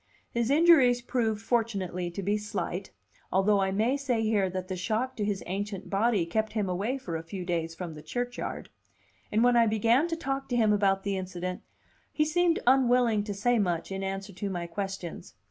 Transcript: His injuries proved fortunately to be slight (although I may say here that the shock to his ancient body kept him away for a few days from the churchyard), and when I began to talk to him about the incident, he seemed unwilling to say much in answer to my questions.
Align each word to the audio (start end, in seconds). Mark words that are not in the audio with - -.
His 0.31 0.49
injuries 0.49 0.99
proved 0.99 1.43
fortunately 1.43 2.09
to 2.09 2.23
be 2.23 2.35
slight 2.35 2.89
(although 3.31 3.59
I 3.59 3.69
may 3.69 3.97
say 3.97 4.23
here 4.23 4.49
that 4.49 4.67
the 4.67 4.75
shock 4.75 5.15
to 5.17 5.23
his 5.23 5.43
ancient 5.45 5.91
body 5.91 6.25
kept 6.25 6.53
him 6.53 6.67
away 6.67 6.97
for 6.97 7.15
a 7.15 7.21
few 7.21 7.45
days 7.45 7.75
from 7.75 7.93
the 7.93 8.01
churchyard), 8.01 8.69
and 9.31 9.43
when 9.43 9.55
I 9.55 9.67
began 9.67 10.07
to 10.07 10.15
talk 10.15 10.49
to 10.49 10.55
him 10.57 10.73
about 10.73 11.03
the 11.03 11.17
incident, 11.17 11.61
he 12.11 12.25
seemed 12.25 12.59
unwilling 12.65 13.23
to 13.25 13.33
say 13.35 13.59
much 13.59 13.91
in 13.91 14.01
answer 14.01 14.33
to 14.33 14.49
my 14.49 14.65
questions. 14.65 15.35